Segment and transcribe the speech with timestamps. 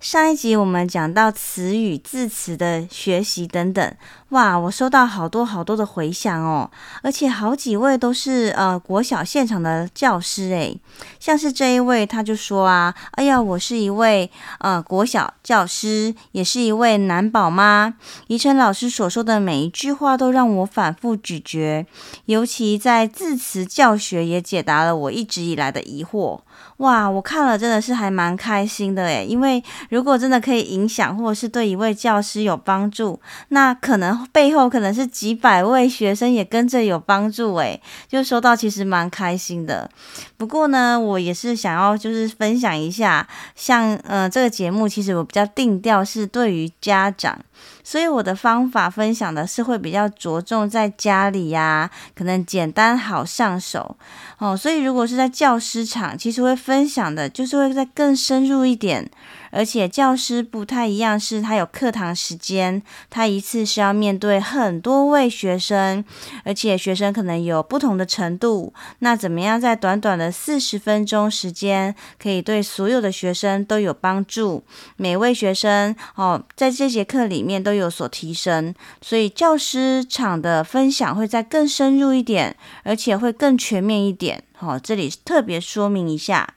[0.00, 3.94] 上一集我们讲到词语、字词的学习等等，
[4.28, 6.70] 哇，我收到好多好多的回响哦，
[7.02, 10.78] 而且好几位都是呃国小现场的教师诶，
[11.18, 14.30] 像是这一位他就说啊，哎呀，我是一位
[14.60, 17.94] 呃国小教师，也是一位男宝妈，
[18.28, 21.84] 宜晨老师所说的每一句话都让我反复咀嚼，
[22.26, 26.38] 尤其在字词教学也解答了我一直以来的疑惑。
[26.78, 39.90] 哇，我看了真的是还蛮开心的诶，因为如果真的可以影响或是对一位教师有帮助，那可能背后可能是几百位学生也跟着有帮助诶，就收到其实蛮开心的。
[40.38, 47.38] 不过呢，我也是想要就是分享一下，像呃这个节目其实我比较定调是对于家长。
[47.82, 53.96] 所以我的方法分享的是会比较着重在家里呀，可能简单好上手
[54.38, 54.56] 哦。
[54.56, 59.10] 所以如果是在教师场，其实会分享的就是会再更深入一点。
[59.50, 66.04] 而且教师不太一样，是他有课堂时间，他一次是要面对很多位学生，
[66.44, 68.74] 而且学生可能有不同的程度。
[68.98, 74.64] 那怎么样在短短的四十分钟时间，可以对所有的学生都有帮助？
[74.96, 84.42] 每位学生哦，在这节课里面都有所提升，所以教师场的分享会再更深入一点，而且会更全面一点。
[84.54, 86.54] 好，这里特别说明一下。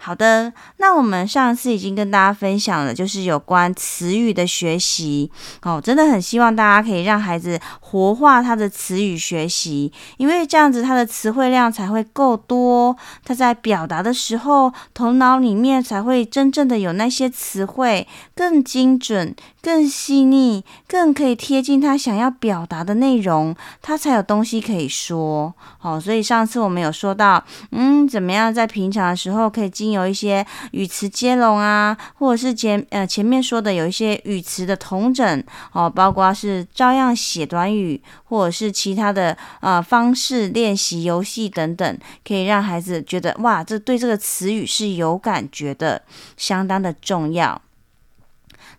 [0.00, 5.30] 好的，那我们上次已经跟大家分享了，就是有关词语的学习
[5.62, 25.52] 哦，真的很希望大家可以让孩子活化他的词语学习，因为这样子他的词汇量才会够多，他在表达的时候，头脑里面才会真正的有那些词汇更精准、更细腻、更可以贴近他想要表达的内容，他才有东西可以说。
[25.78, 46.02] 好，所以上次我们有说到，嗯，怎么样在平常的时候可以有一些语词接龙啊，或者是前呃前面说的有一些语词的同整哦，包括是照样写短语，或者是其他的呃方式练习游戏等等，可以让孩子觉得哇，这对这个词语是有感觉的，
[46.36, 47.60] 相当的重要。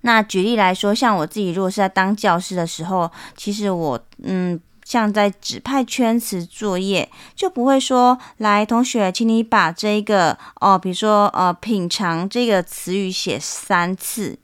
[0.02, 4.60] 那举例来说，像我自己如果是在当教师的时候，其实我嗯。
[4.90, 14.40] 像在指派圈词作业，就不会说，来，同学，请你把这一个哦，比如说呃，品尝这个词语写三次。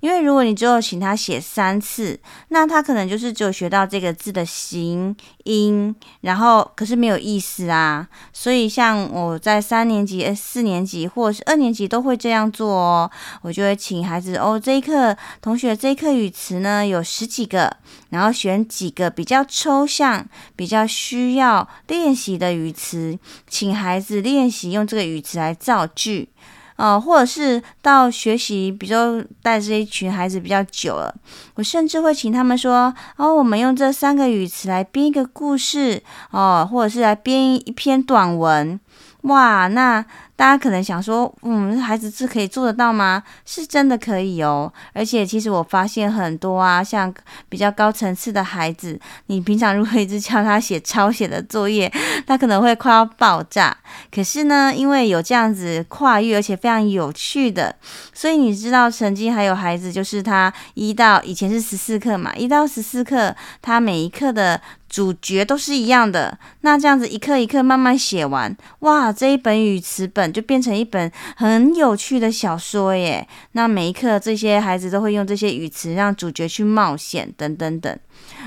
[0.00, 2.18] 因为如果你只有请他写三次，
[2.48, 5.14] 那他可能就是只有学到这个字的形
[5.44, 8.06] 音，然后可是没有意思啊。
[8.32, 13.10] 所以像我在三年级、四年级或者是二年级都会这样做哦。
[13.42, 17.76] 我就会请孩子哦，这一课同学这一课语词呢有十几个，
[18.10, 23.18] 然后选几个比较抽象、比较需要练习的语词，
[23.48, 26.28] 请孩子练习用这个语词来造句。
[26.76, 31.14] 哦，或者是到学习，比如带这一群孩子比较久了，
[31.54, 38.78] 我甚至会请他们说，哦，我们用这三个语词来编一个故事，哦，或者是来编一篇短文，
[39.22, 40.04] 哇，那。
[40.36, 43.22] 大家可能想说，嗯，孩子是可以做得到吗？
[43.46, 44.70] 是真的可以哦。
[44.92, 47.12] 而且其实我发现很多啊，像
[47.48, 51.90] 比较高层次的孩子，你平常如果一直叫他写抄写的作业，
[52.26, 53.74] 他可能会快要爆炸。
[54.14, 57.74] 可是呢，因为有这样子跨越，而且非常有趣的，
[58.12, 64.60] 所以你知道，曾经还有孩子，就是他一到以前是十四课嘛，一到十四课，他每一课的。
[64.88, 73.26] 主角都是一样的，那这样子一课一课慢慢写完，哇，这一本语词本就变成一本很有趣的小说耶。
[73.52, 77.98] 那每一课这些孩子都会用这些语词让主角去冒险，等等等。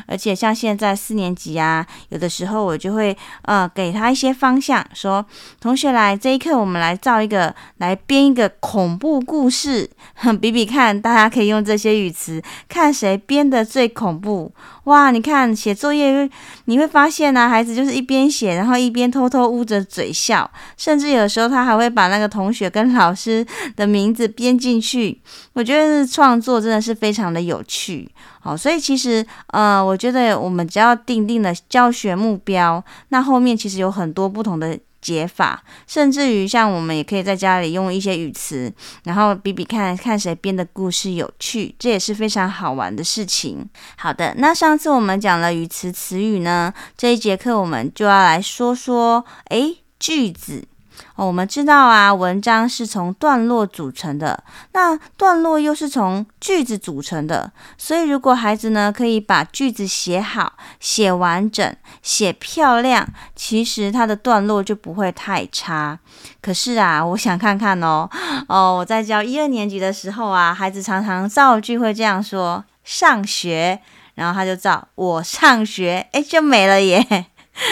[0.07, 5.23] 而且像现在四年级啊，有的时候我就会呃给他一些方向，说
[5.59, 14.51] 同学来这一课我们来造一个，来编一个恐怖故事，哼， 比比看，大家可以用这些语词，看谁编的最恐怖。
[14.85, 16.29] 哇，你看写作业，
[16.65, 23.45] 你会发现呢、孩子就是一边写，然后一边偷偷捂着嘴笑，甚至有时候他还会把那个同学跟老师
[23.75, 25.21] 的名字编进去。
[25.53, 28.09] 我觉得创作真的是非常的有趣。
[28.41, 38.71] 好，所以其实，呃，我觉得我们只要定定了教学目标，那后面其实有很多不同的解法，甚至于像我们也可以在家里用一些语词，
[39.03, 43.67] 然后比比看看谁编的故事有趣，这也是非常好玩的事情。
[43.97, 50.68] 好的，那上次我们讲了语词词语呢，这一节课我们就要来说说，诶，句子。
[51.15, 54.43] 哦，我们知道啊，文章是从段落组成的，
[54.73, 57.51] 那段落又是从句子组成的。
[57.77, 65.99] 所以，如果孩子呢可以把句子写好、写完整、写漂亮，其实他的段落就不会太差。
[66.41, 68.09] 可是啊，我想看看哦，
[68.47, 73.79] 哦，我在教一二年级的时候啊，孩子常常造句会这样说：上学，
[74.15, 77.25] 然后他就造我上学，诶，就没了耶。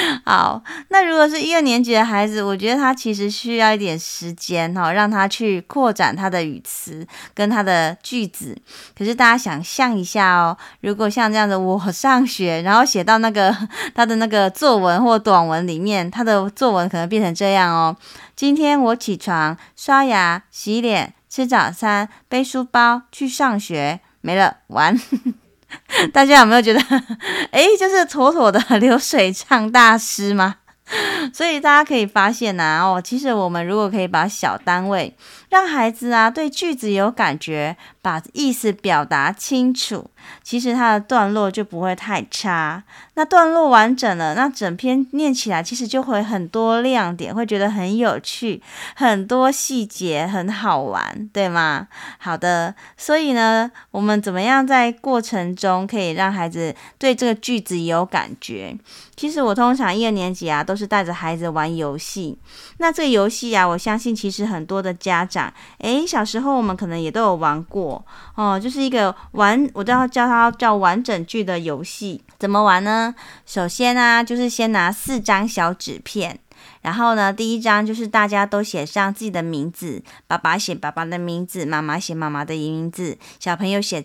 [0.26, 8.58] 好，那如果是一二年级的孩子，我觉得他其实需要一点时间哈，让他去扩展他的语词跟他的句子。
[8.98, 13.56] 可是大家想象一下哦，如果像这样子，我上学，然后写到那个
[13.96, 17.96] 他的那个作文或短文里面，他的作文可能变成这样哦：
[18.36, 25.00] 今天我起床、刷牙、洗脸、吃早餐、背书包去上学，没了，完。
[26.14, 26.80] 大家有没有觉得，
[27.52, 30.56] 诶，就是妥妥的流水账大师吗？
[31.34, 35.14] 所以大家可以发现呐、哦，其实我们如果可以把小单位，
[35.50, 40.10] 让孩子啊对句子有感觉，把意思表达清楚，
[40.44, 42.84] 其实他的段落就不会太差。
[43.14, 48.62] 那段落完整了，那整篇念起来其实就会很多亮点，会觉得很有趣，
[48.96, 51.88] 很多细节很好玩，对吗？
[52.20, 58.78] 好的，所以呢，我们怎么样在过程中可以让孩子对这个句子有感觉？
[59.16, 62.38] 其实我通常一二年级啊，都是带着孩子玩游戏。
[62.78, 65.47] 那这个游戏啊，我相信其实很多的家长，
[65.80, 68.04] 诶，小时候我们可能也都有玩过。
[68.36, 73.14] 哦，就是一个玩，我都要叫它叫完整句的游戏，怎么玩呢？
[73.46, 76.40] 首先呢、啊，就是先拿四张小纸片。
[76.88, 84.02] 然后呢，第一张就是大家都写上自己的名字，爸爸写爸爸的名字，妈妈写妈妈的名字，小朋友写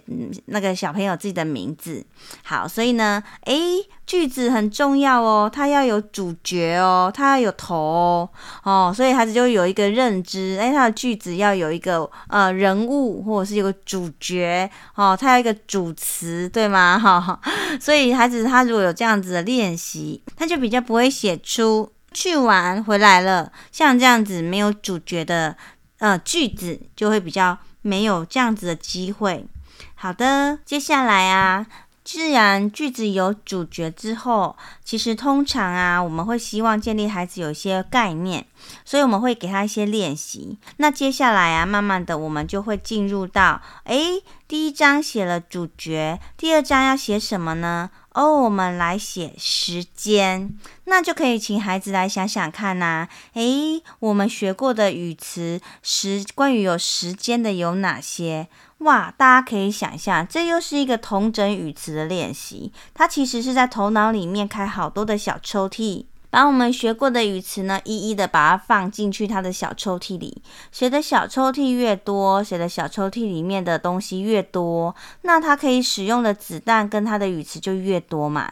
[0.46, 2.04] 那个小朋友自己的名字。
[2.42, 8.28] 好，所以呢，诶，句子很重要哦，它要有主角哦，它要有头哦，
[8.64, 16.98] 哦，所以孩子就有一个认知，诶，他的句子要有一个呃人物或者是有个主角哦，它要一个主词，对吗？
[16.98, 17.38] 哈、哦，
[17.80, 21.92] 所以孩子他如果有这样子的练习，他就比较不会写出。
[22.12, 25.56] 去玩回来了，像这样子没有主角的
[25.98, 29.46] 呃句子，就会比较没有这样子的机会。
[29.94, 31.66] 好的，接下来啊，
[32.04, 38.44] 既然句子有主角之后，其实通常啊，我们会希望建立孩子有一些概念，
[38.84, 40.58] 所以我们会给他一些练习。
[40.78, 47.90] 那接下来啊，慢慢的我们就会进入到，诶，第一章写了主角，第二章要写什么呢？
[48.14, 53.08] 哦，我们来写时间，那就可以请孩子来想想看呐、啊。
[53.32, 58.48] 诶，我们学过的语词时，关于有时间的有哪些？
[58.78, 62.72] 哇，大家可以想象，这又是一个同整语词的练习。
[62.92, 66.04] 它其实是在头脑里面开好多的小抽屉。
[66.32, 70.40] 把我们学过的语词呢，一一的把它放进去他的小抽屉里。
[70.72, 78.50] 谁的小抽屉越多，谁的小抽屉里面的东西越多，那他可以使用的子弹跟他的语词就越多嘛。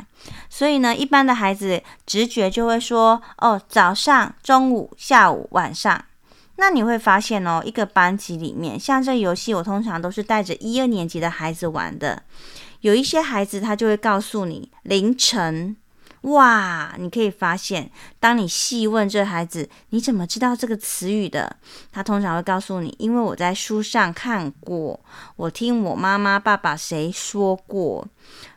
[0.50, 6.04] 所以呢，一般的孩子直觉就会说，哦，早上、中午、下午、晚上。
[6.56, 12.22] 那你会发现哦，一个班级里面，像这游戏，我通常都是带着一二年级的孩子玩的。
[12.82, 15.74] 有一些孩子他就会告诉你凌晨。
[16.22, 21.56] 哇，你可以发现，当你细问这孩子，你怎么知道这个词语的？
[21.90, 25.00] 他通常会告诉你，因为我在书上看过，
[25.36, 28.06] 我听我妈妈、爸爸谁说过，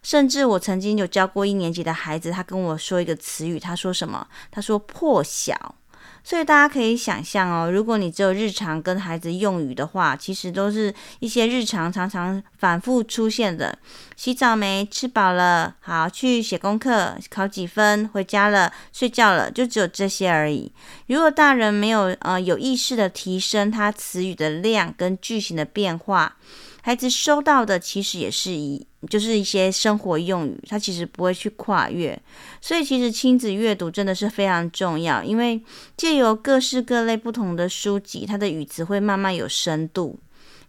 [0.02, 4.28] 甚至我曾经有教过一年级的孩子，他跟我说一个词语，他说什么？
[4.52, 5.76] 他说破晓。
[6.24, 13.78] 所以大家可以想象哦，如果你只有日常跟孩子用语的话，其实都是一些日常常常反复出现的。
[14.16, 14.88] 洗澡没？
[14.90, 15.76] 吃饱了？
[15.82, 18.08] 好，去写功课，考几分？
[18.08, 18.72] 回家了？
[18.94, 19.52] 睡觉了？
[19.52, 20.72] 就只有这些而已。
[21.08, 26.38] 如果大人没有呃有意识的提升他词语的量跟句型的变化，
[26.82, 32.18] 孩子收到的其实也是一，就是一些生活用语，他其实不会去跨越。
[32.62, 35.62] 所以其实亲子阅读真的是非常重要，因为
[35.98, 40.20] 借由各式各类不同的书籍，他的语词会慢慢有深度。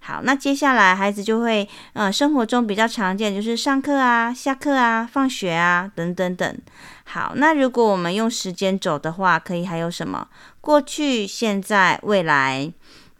[0.00, 6.58] 好，那接下来孩子就会，呃，生活中比较常见就是上课啊、下课啊、放学啊等等等。
[7.04, 10.28] 好，那如果我们用时间轴的话，可以还有什么？
[10.60, 12.70] 过去、现在、未来。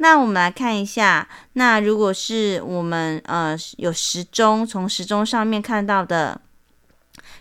[0.05, 6.43] 那我们来看一下，那如果是我们呃有时钟，从时钟上面看到的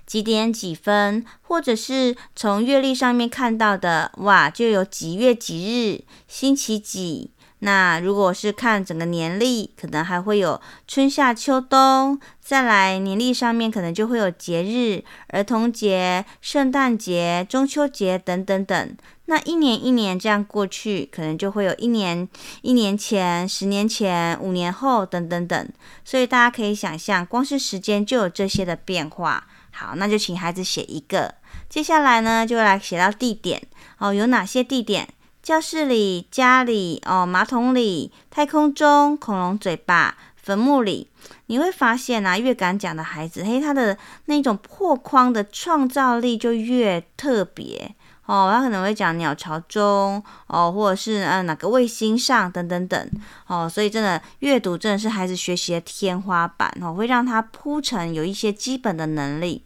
[0.05, 7.31] 几点几分，或者是从月历上面看到的，哇，就有几月几日，星期几。
[7.59, 12.17] 那如果是看整个年历，可能还会有春夏秋冬。
[12.41, 18.97] 再来年历上面可能就会有节日，儿童节、圣诞节、中秋节等等等。
[19.25, 22.27] 那一年一年这样过去，可能就会有一年、
[22.61, 25.69] 一年前、十年前、五年后等等等。
[26.03, 29.47] 所以大家可以想象，光是时间就有这些的变化。
[29.71, 31.35] 好，那就请孩子写一个。
[31.69, 33.61] 接下来呢，就来写到地点
[33.97, 35.07] 哦，有哪些地点？
[35.41, 41.09] 教室里、家里、哦，马桶里、太空中、恐龙嘴巴、坟墓里，
[41.47, 47.93] 你会发现啊，越敢讲的孩子，嘿，他的那种破框的创造力就越特别
[48.25, 48.51] 哦。
[48.53, 53.09] 他可能会讲鸟巢中哦，或者是呃哪个卫星上等等等
[53.47, 53.67] 哦。
[53.67, 59.65] 所以真的阅读真的是孩子学习的天花板哦，会让他铺成有一些基本的能力。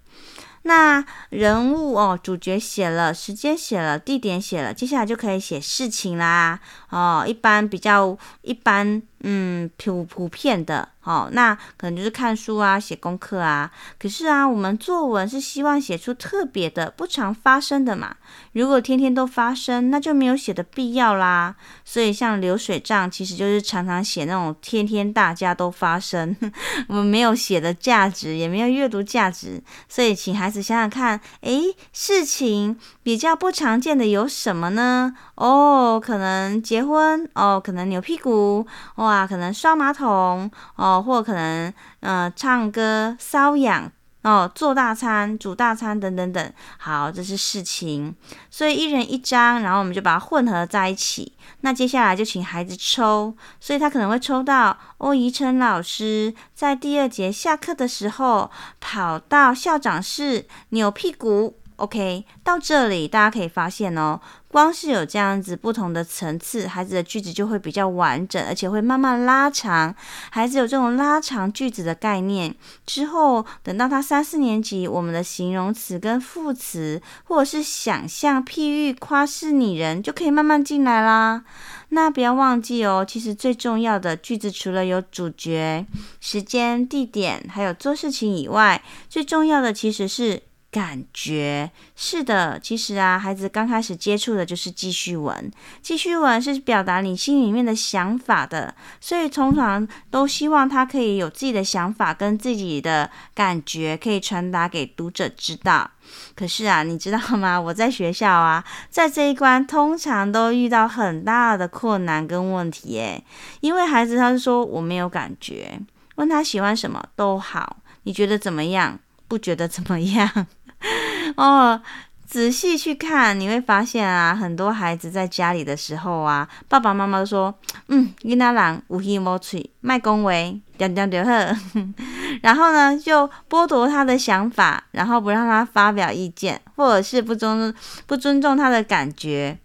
[0.63, 6.59] 那人物哦，主角写了，时间写了，地点写了，接下来就可以写事情啦。
[6.89, 10.89] 哦，一般比较一般，嗯，普普遍的。
[11.07, 13.71] 哦，那可能就是看书啊，写功课啊。
[13.97, 18.13] 可是啊，我们作文是希望写出特别的、不常发生的嘛。
[18.51, 21.55] 如果天天都发生，那就没有写的必要啦。
[21.86, 26.36] 所以像流水账，其实就是常常写那种天天大家都发生，
[26.89, 29.63] 我们没有写的价值，也没有阅读价值。
[29.88, 35.15] 所以请孩子想想看，诶，事情比较不常见的有什么呢？
[35.36, 41.01] 哦，可能结婚，哦，可能扭屁股，哦哇，可能刷马桶，哦。
[41.01, 43.89] 或可能，呃，唱歌、搔痒
[44.23, 46.53] 哦，做大餐、煮大餐等等等。
[46.77, 48.13] 好，这是事情，
[48.51, 51.31] 所以一人一张，然后我们就把它混合在一起。
[51.61, 61.57] 那接下来就请孩子抽，所以他可能会抽到欧怡辰老师在第二节下课的时候跑到校长室扭屁股。
[61.77, 69.93] OK，到这里大家可以发现哦，光是有这样子不同的层次，孩子的句子就会比较完整，而且会慢慢拉长。
[70.31, 72.55] 孩子有这种拉长句子的概念
[72.88, 81.43] 之后，等到他三四年级，我们的形容词跟副词，或者是想象、譬喻、夸饰、拟人，就可以慢慢进来啦。
[81.89, 85.86] 那不要忘记哦，其实最重要的句子除了有主角、
[86.19, 90.41] 时间、地点，还有做事情以外，最重要的其实是。
[90.69, 95.50] 感觉是的，其实啊，孩子刚开始接触的就是记叙文，
[95.81, 105.89] 记叙文是表达你心里面的想法的，所以通常都希望他可以有自己的想法跟自己的感觉，可以传达给读者知道。
[106.36, 107.59] 可是啊，你知道吗？
[107.59, 113.24] 我在学校啊，在这一关通常都遇到很大的困难跟问题耶，
[113.62, 115.79] 因为孩子他是说我没有感觉，
[116.15, 119.00] 问他喜欢什么都好，你觉得怎么样？
[119.29, 120.47] 不觉得怎么样？
[121.36, 121.81] 哦，
[122.25, 127.53] 仔细去看，你会发现啊，很多孩子在家里的时候啊，爸爸妈妈说，
[127.88, 131.55] 嗯，囡仔人有耳无喙，卖恭维，点点点呵。
[132.43, 137.74] 然后呢，就剥夺他的想法，然后不让他发表意见，或者是不尊
[138.05, 139.57] 不尊重他的感觉。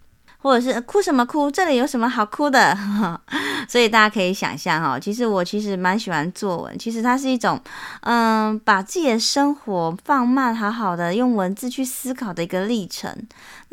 [0.43, 1.49] 或者是哭什么哭？
[1.49, 2.77] 这里有什么好哭的？
[3.69, 6.77] 所以大家可以想象哈，其实我其实蛮喜欢作文。
[6.77, 7.57] 其实它是一种，
[8.01, 13.09] 嗯，把自己的生活放慢，好好的用文字去思考的一个历程。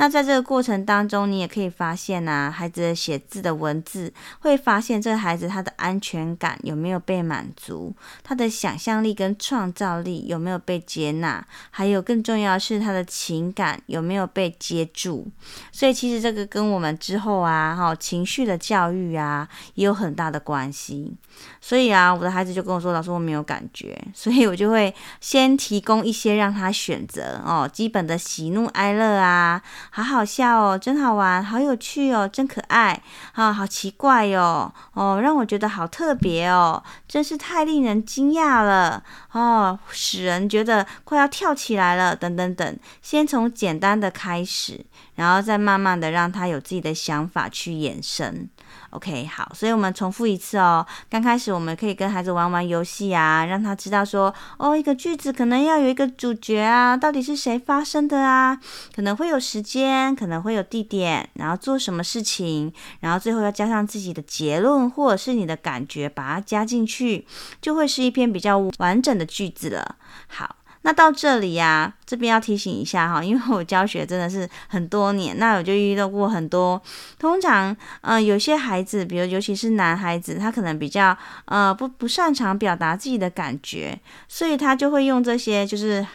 [0.00, 15.28] 那在这个过程当中，你也可以发现啊，孩子写字的文字，会发现这个孩子他的安全感有没有被满足，他的想象力跟创造力有没有被接纳，还有更重要的是他的情感有没有被接住。
[15.71, 21.14] 所以其实这个跟我们之后啊，哈，情绪的教育啊，也有很大的关系。
[21.61, 42.78] 所以啊，我的孩子就跟我说：“老师，我没有感觉。”所以我就会先提供一些让他选择哦，基本的喜怒哀乐啊，好好笑哦，真好玩，好有趣哦，真可爱啊，好奇怪哦，哦，让我觉得好特别哦，真是太令人惊讶了哦，使人觉得快要跳起来了，等等等。
[43.02, 44.87] 先从简单的开始。
[45.16, 48.49] 然后再慢慢的让他有自己的想法去延伸
[48.90, 50.86] ，OK，好，所以我们重复一次哦。
[51.08, 58.58] 刚开始我们可以跟孩子玩玩游戏啊，让他知道说，哦，一个句子可能要有一个主角啊，到底是谁发生的啊？
[58.94, 67.26] 可能会有时间，可能会有地点，然后做什么事情，然后最后要加上自己的结论或者是你的感觉，把它加进去，
[67.60, 69.96] 就会是一篇比较完整的句子了。
[70.28, 70.56] 好。
[70.82, 76.80] 那到这里呀、啊，这边要提醒一下哈， 因为我教学真的是很多年，那我就遇到过很多。
[77.18, 86.06] 通常，呃，有些孩子，比如尤其是男孩子，他可能比较呃不不擅长表达自己的感觉，所以他就会用这些，就是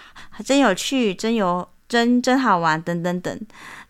[0.44, 3.40] 真有趣、真有真真好玩等等等。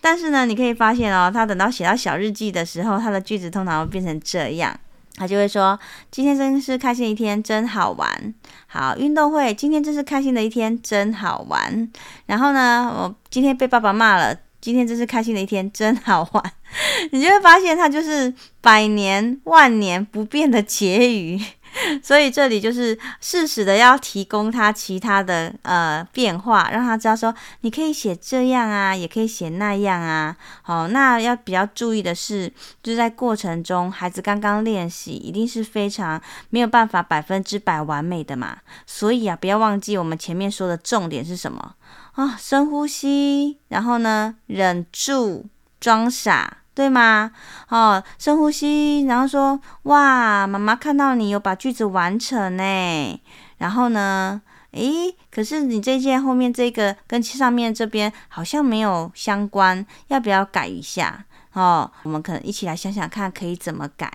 [0.01, 4.77] 但是呢，你可以发现哦，他等到写到小日记的时候，他的句子通常会变成这样。
[5.17, 5.79] 他就会说
[6.11, 8.33] ：“今天真是开心的一天，真好玩。”
[8.67, 11.89] 好，运动会，今天真是开心的一天，真好玩。
[12.25, 16.53] 然后呢，我今天被爸爸骂了，今天真是开心的一天，真好玩。
[17.11, 21.39] 你就会发现，他就是百年万年不变的结语。
[22.03, 30.35] 所以这里就是适时的要提供他其他的呃变化，让他知道说，你可以写这样啊，也可以写那样啊。
[30.61, 32.51] 好，那要比较注意的是，
[32.83, 38.57] 就是在过程中，孩子刚刚练习，一定是非常没有办法百分之百完美的嘛。
[38.85, 41.75] 所以啊，不要忘记我们前面说的重点是什么
[42.13, 42.35] 啊？
[42.39, 45.45] 深呼吸，然后呢，忍住，
[45.79, 46.57] 装傻。
[46.75, 47.31] 对吗？
[47.69, 53.21] 哦，深呼吸，然后说：“哇，妈妈看到你有把句子完成呢。”
[53.57, 54.41] 然后呢，
[54.71, 61.25] 诶，可是你这件后面这个跟上面这边好像没有相关，要不要改一下？
[61.53, 64.11] 哦，我们可能一起来想想看，可以怎么改。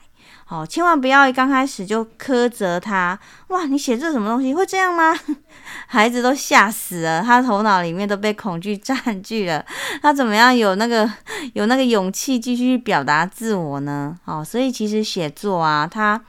[0.50, 3.18] 哦，千万不要一刚开始就苛责他。
[3.48, 4.52] 哇，你写这什么东西？
[4.52, 5.16] 会这样吗？
[5.86, 9.64] 孩子都吓死了，他头脑里面都被恐惧占据了，
[10.02, 11.10] 他怎么样有那个
[11.54, 14.16] 有那个勇气继续表达自我呢？
[14.24, 16.20] 哦，所以其实写作啊，他。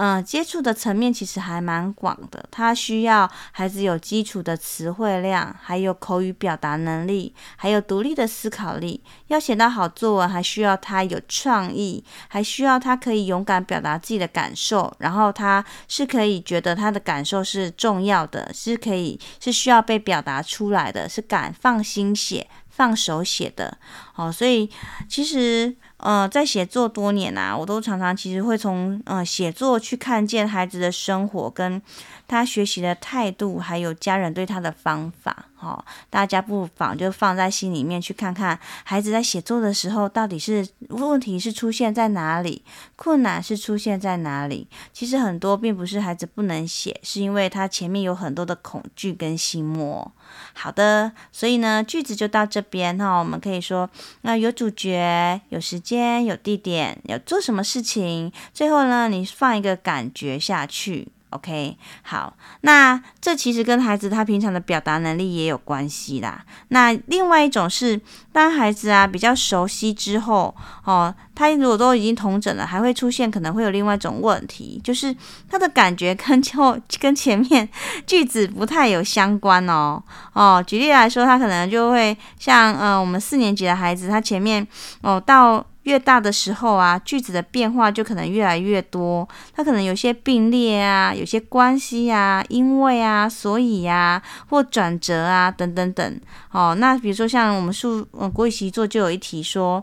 [0.00, 2.48] 嗯，接触的层面其实还蛮广的。
[2.52, 9.02] 他需要孩子有基础的词汇量，还有口语表达能力，还有独立的思考力。
[9.26, 14.94] 要写到好作文，还需要他有创意，还需要他可以勇敢表达自己的感受。
[15.00, 23.76] 然后他是可以觉得他的感受是重要的，是可以是需要被表达出来的，是敢放心写、放手写的。
[24.14, 24.70] 哦，所以
[25.08, 25.76] 其实。
[25.98, 31.82] 嗯，在写作多年啊，我都常常其实会从嗯写作去看见孩子的生活跟
[32.28, 35.46] 他学习的态度，还有家人对他的方法。
[35.60, 42.62] 哈、哦，大家不妨就放在心里面去看看，孩子在写作的时候到底是问题是出现在哪里，
[42.94, 44.68] 困难是出现在哪里。
[44.92, 50.12] 其实很多并不是孩子不能写，是因为他前面有很多的恐惧跟心魔。
[50.52, 58.30] 好的，所以呢，句子就到这边哈、我们可以说，那有主角，有时间，有地点，要做什么事情。
[58.54, 61.08] 最后呢，你放一个感觉下去。
[61.30, 66.42] OK，好，那这其实跟孩子他平常的表达能力也有关系啦。
[66.68, 68.00] 那另外一种是，
[68.32, 75.14] 当孩子啊比较熟悉之后，哦，他如果都已经同整了，还会出现可能会有另外一种问题，就是
[75.50, 77.68] 他的感觉跟后跟前面
[78.06, 80.02] 句子不太有相关哦。
[80.32, 84.66] 哦，举例来说，他可能就会像呃我们四年级的孩子，他前面
[85.02, 85.64] 哦到。
[85.88, 89.26] 越大的时候啊，句子的变化就可能越来越多。
[89.54, 96.20] 它可能有些并列啊，有些关系啊，因为啊，所以呀、啊，或转折啊，等等等。
[96.52, 99.82] 哦，那比如说像我们数嗯国语习作就有一题说，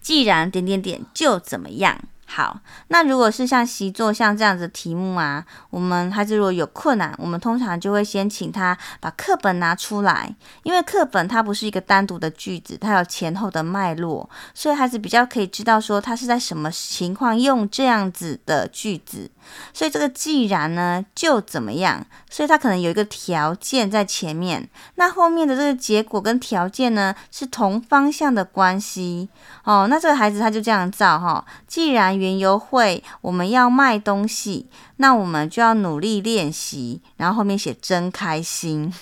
[0.00, 1.98] 既然点点点就怎么样。
[2.32, 19.28] 好，那如果是像习作像这样子题目啊，我们孩子如果有困难，我们通常就会先请他把课本拿出来，因为课本它不是一个单独的句子，它有前后的脉络，所以孩子比较可以知道说他是在什么情况用这样子的句子。
[19.72, 22.04] 所以这个既然呢，就怎么样？
[22.28, 29.28] 所以他可能有一个条件在前面，那后面的这个结果跟条件呢是同方向的关系
[29.64, 29.86] 哦。
[29.88, 34.68] 那这个孩子他就这样造哈、既然原油会我们要卖东西。
[34.96, 38.92] 那我们就要努力练习，然后后面写真开心，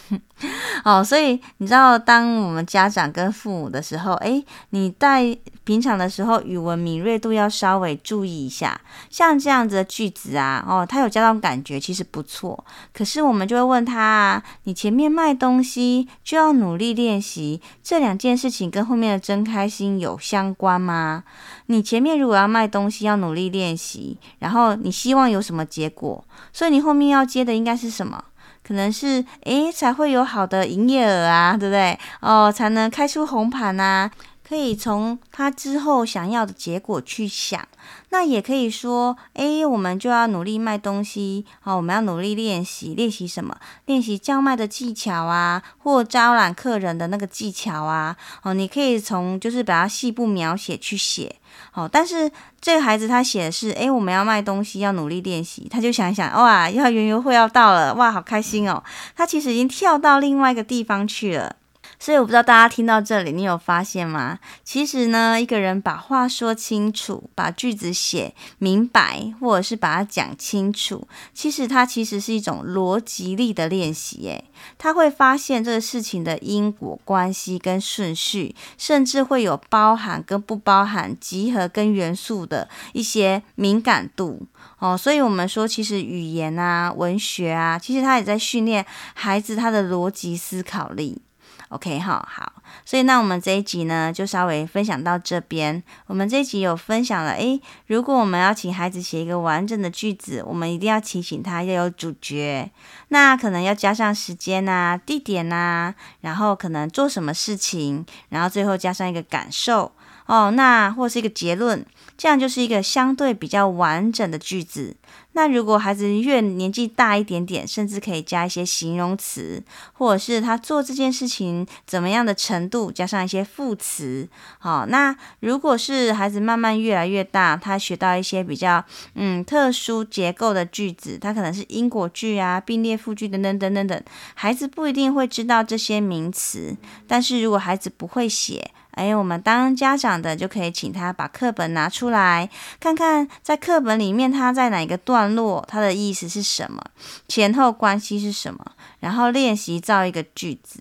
[0.84, 12.64] 哦，所以你知道，当我们家长跟父母的时候，诶，你在平常的时候语文敏锐度要稍微注意一下，像这样子的句子啊，哦，他有加上感觉，其实不错。
[12.94, 21.24] 可是我们就会问他啊，你前面卖东西就要努力练习，这两件事情跟后面的真开心有相关吗？
[21.66, 26.24] 你前面如果要卖东西，要努力练习，然后你希望有什么结果？
[26.52, 28.24] 所以你后面要接的应该是什么？
[28.68, 31.98] 可能是诶，才会有好的营业额啊，对不对？
[32.20, 34.10] 哦，才能开出红盘呐。
[34.48, 37.68] 可以从他之后想要的结果去想。
[38.10, 43.54] 那也可以说，哎，我们就要努力卖东西，好，我们要努力练习，练习什么？
[43.84, 48.16] 练习叫卖的技巧啊，或招揽客人的那个技巧啊。
[48.42, 51.36] 哦，你可以从就是把它细部描写去写。
[51.70, 52.30] 好，但是
[52.60, 55.68] 这个孩子他写的是，哎，我们要卖东西，要努力练习。
[55.70, 58.82] 他就想想，哇，要园游会要到了，哇，好开心哦。
[59.14, 61.56] 他其实已经跳到另外一个地方去了。
[62.00, 64.38] 所以我不知道大家听到这里，你有发现吗？
[64.62, 74.28] 其实呢，一个人把话说清楚，把句子写明白，或者是把它讲清楚，其实它其实是一种逻辑力的练习。
[74.28, 74.44] 诶，
[74.78, 84.46] 他会发现这个事情的因果关系跟顺序，甚至会有包含跟不包含、集合跟元素的一些敏感度
[84.78, 84.96] 哦。
[84.96, 91.20] 所以我们说，其实语言啊、文学啊，其实他也在训练孩子他的逻辑思考力。
[91.68, 92.52] OK，好，好，
[92.84, 95.82] 所以那我们这一集呢，就稍微分享到这边。
[96.06, 102.70] 我们这一集有分享了，诶，如果我们要请孩子写一个完整的句子，我们一定要提醒他要有主角，
[103.08, 109.92] 那可能要加上时间啊、地点啊，然后可能做什么事情，然后最后加上一个感受
[110.24, 111.84] 哦，那或是一个结论。
[112.16, 114.96] 这样就是一个相对比较完整的句子。
[115.38, 124.28] 那如果孩子越年纪大一点点，甚至可以加一些形容词，或者是他做这件事情怎么样的程度，加上一些副词。
[124.58, 134.02] 好，那如果是孩子慢慢越来越大，他学到一些比较嗯特殊结构的句子，他可能是因果句啊、并列复句等等等等等。
[134.34, 138.72] 孩子不一定会知道这些名词，但是如果孩子不会写。
[138.98, 146.82] 哎，我们当家长的就可以请他把课本拿出来，看看在课本里面他在哪个段落，他的意思是什么，
[147.28, 148.60] 前后关系是什么，
[148.98, 150.80] 然后练习造一个句子。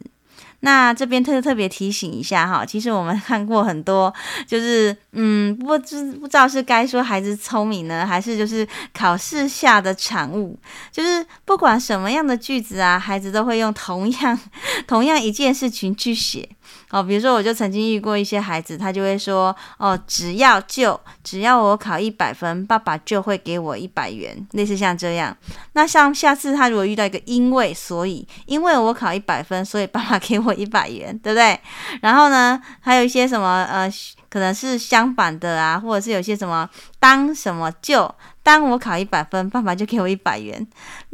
[0.62, 4.12] 那这边特特别提醒一下哈，其实我们看过很多，
[4.48, 10.58] 就是嗯，不知不知道是该说孩子聪明呢，还是就是考试下的产物，
[10.92, 14.40] 就是不管什么样的句子啊，孩子都会用同样
[14.88, 16.50] 同样一件事情去写。
[16.90, 25.36] 哦，比如说，我就曾经遇过一些孩子，他就会说：“哦，只要就只要我考一百分，爸爸就会给我一百元。”类似像这样。
[25.74, 31.60] 那像下次他如果遇到一个因为所以，因为我考一百分，所以爸爸 给我一百元，对不对？
[32.02, 33.92] 然后呢，还有一些什么呃，
[34.30, 36.70] 可能是相反的啊，或者是有些什么
[37.00, 38.10] 当什么就。
[38.48, 40.66] 当我考一百分，爸爸就给我一百元。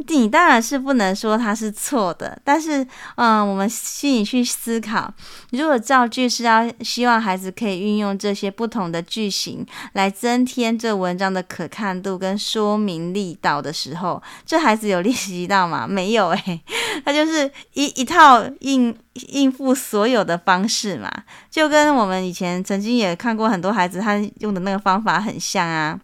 [0.06, 5.12] 你当然是不能说他是错的，但是，嗯，我们心里去思考，
[5.50, 15.86] 如果造句是要希望孩子可以运用这些不同的句型来增添这文章的可看度跟说明力道的时候，这孩子有练习到吗？
[15.90, 16.60] 没有诶、
[17.04, 18.96] 他就是一一套应
[19.32, 21.10] 应付所有的方式嘛，
[21.50, 25.98] 就跟我们以前曾经也看过很多孩子他用的那个方法很像啊。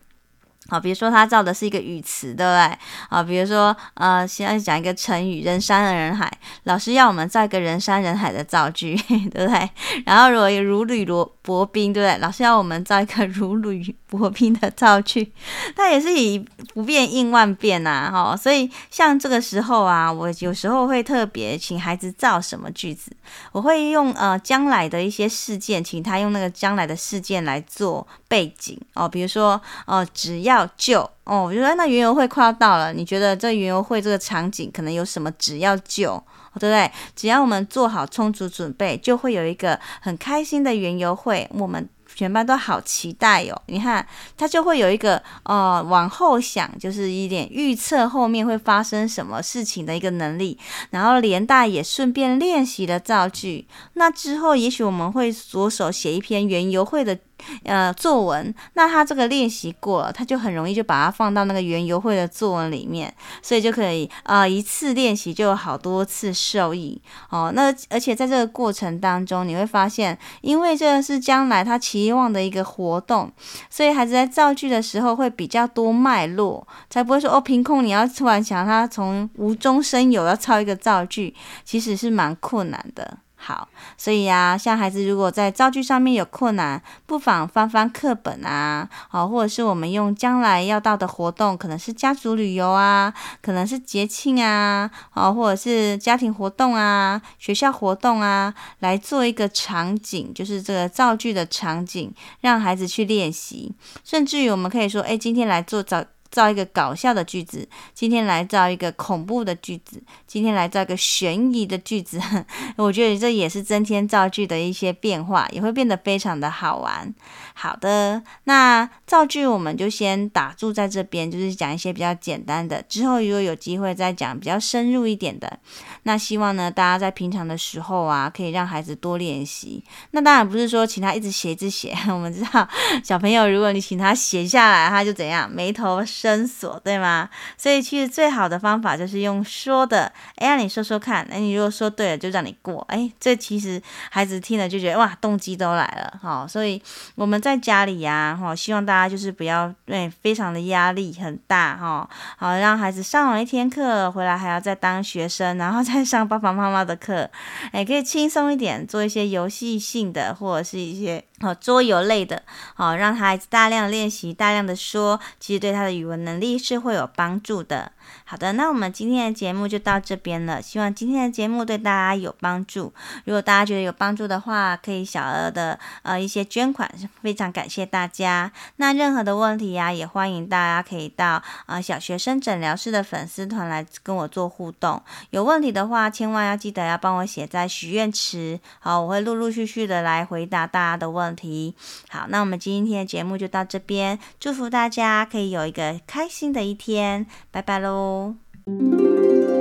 [0.70, 2.78] 好，比如说他造的是一个语词，对不对？
[3.08, 6.32] 好，比如说，呃，先讲一个成语“人山人海”，
[6.64, 8.94] 老师要我们造一个人山人海的造句，
[9.34, 9.68] 对不对？
[10.06, 12.18] 然后如果如履罗薄冰，对不对？
[12.18, 15.32] 老师要我们造一个如履薄冰的造句，
[15.74, 16.38] 他也是以
[16.72, 18.36] 不变应万变呐、啊，哈。
[18.36, 23.10] 所以像这个时候啊，我有时候会特别请孩子造什么句子，
[23.52, 30.66] 我会用呃将来的一些事件，请他用那个将来的事件来做背景哦，比如说哦，只要。
[30.76, 35.30] 就哦，我觉得那园游会快要到了，你觉得这园游会这个场景可能有什么？
[35.32, 36.22] 只要就，
[36.54, 36.90] 对不对？
[37.16, 41.46] 只要我们做好充足准备，就会有一个很开心的园游会。
[41.52, 43.62] 我们全班都好期待哟、哦！
[43.66, 50.58] 你看，他就会有一个呃往后想，就是一点预测后面会发生什么事情的一个能力，
[50.90, 53.66] 然后连带也顺便练习了造句。
[53.94, 57.18] 那之后，也许我们会着手写一篇园游会的。
[57.64, 67.00] 呃，作文，那他这个练习过了，他就很容易就把它放到那个园游会的作文里面，所以就可以啊、一次练习就有好多次受益
[67.30, 67.52] 哦。
[67.54, 73.30] 那而且在这个过程当中，你会发现，因为这是将来他期望的一个活动，
[73.68, 83.18] 所以孩子在造句的时候会比较多脉络，才不会说哦，凭空你要突然想他从无中生有要造一个造句，其实是蛮困难的。
[83.42, 103.74] 好，所以呀、啊，像孩子如果在造句上面有困难，不妨翻翻课本啊，好，或者是我们用将来要到的活动，可能是家族旅游啊，可能是节庆啊，好，或者是家庭活动啊，学校活动啊，来做一个场景，就是这个造句的场景，让孩子去练习。
[104.04, 112.20] 甚至于我们可以说，哎，今天来做造造一个搞笑的句子，今天来造一个恐怖的句子，今天来造一个悬疑的句子。
[112.76, 117.12] 我觉得这也是增添造句的一些变化，也会变得非常的好玩。
[117.54, 125.58] 好的，那造句我们就先打住在这边，就是讲一些比较简单的，之后如果有机会再讲比较深入一点的。
[126.04, 129.84] 那希望呢，大家在平常的时候啊，可以让孩子多练习。
[130.12, 132.66] 那当然不是说请他一直写一直写， 我们知道
[133.04, 137.30] 小朋友，如果你请他写下来，他就怎样眉头深锁，对吗？
[137.56, 143.80] 所以其实最好的方法就是用说的，哎呀，你说说看，哎，你如果说对了，就让你过，哎，这其实
[144.10, 146.82] 孩子听了就觉得哇，动机都来了，好，所以
[147.14, 152.06] 我们在家里呀，哈，希望大家就是不要对非常的压力很大，哈，
[152.36, 157.30] 好，让孩子上完一天课回来还要再当学生，然后再上爸爸妈妈的课，
[157.72, 161.24] 哎，可以轻松一点，做一些游戏性的或者是一些。
[161.42, 162.42] 好，桌游类的，
[162.74, 167.92] 好，让孩子大量练习，大量的说，其实对他的语文能力是会有帮助的。
[168.24, 170.62] 好的，那我们今天的节目就到这边了。
[170.62, 172.92] 希望今天的节目对大家有帮助。
[173.24, 176.90] 如果大家觉得有帮助的话，可以小额的呃一些捐款，
[177.22, 178.52] 非常感谢大家。
[178.76, 185.02] 那任何的问题呀、也欢迎大家可以到呃小学生诊疗室的粉丝团来跟我做互动。
[185.30, 191.74] 有问题的话，千万要记得要帮我写在许愿池，好，我会陆陆续续的来回答大家的问题。
[192.08, 197.99] 好，那我们今天的节目就到这边，祝福大家可以有一个开心的一天，拜拜喽。
[198.00, 199.59] 안.